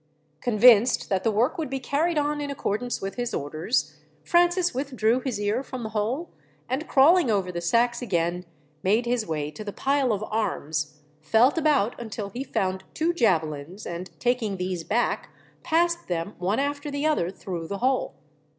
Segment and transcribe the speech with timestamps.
[0.39, 5.19] Convinced that the work would be carried on in accordance with his orders, Francis withdrew
[5.19, 6.31] his ear from the hole,
[6.67, 8.43] and, crawling over the sacks again,
[8.81, 13.85] made his way to the pile of arms, felt about until he found two javelins,
[13.85, 15.29] and taking these back,
[15.61, 18.15] passed them one after the other through the hole.